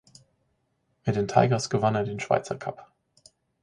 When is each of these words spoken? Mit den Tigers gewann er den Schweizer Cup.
Mit 1.05 1.15
den 1.15 1.27
Tigers 1.27 1.69
gewann 1.69 1.93
er 1.93 2.03
den 2.03 2.19
Schweizer 2.19 2.55
Cup. 2.57 2.87